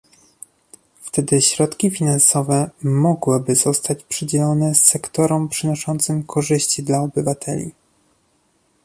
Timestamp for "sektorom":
4.75-5.49